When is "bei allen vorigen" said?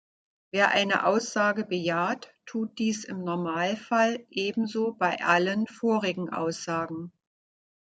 4.93-6.33